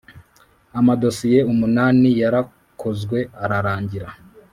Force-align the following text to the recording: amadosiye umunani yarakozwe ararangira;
amadosiye 0.79 1.39
umunani 1.51 2.09
yarakozwe 2.21 3.17
ararangira; 3.43 4.07